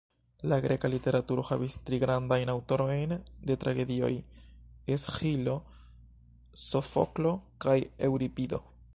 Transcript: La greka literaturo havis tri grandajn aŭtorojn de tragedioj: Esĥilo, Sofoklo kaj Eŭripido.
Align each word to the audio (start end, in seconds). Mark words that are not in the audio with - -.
La 0.51 0.55
greka 0.65 0.89
literaturo 0.91 1.41
havis 1.49 1.73
tri 1.89 1.97
grandajn 2.03 2.51
aŭtorojn 2.53 3.13
de 3.49 3.57
tragedioj: 3.63 4.09
Esĥilo, 4.95 5.53
Sofoklo 6.63 7.35
kaj 7.67 7.77
Eŭripido. 8.09 8.61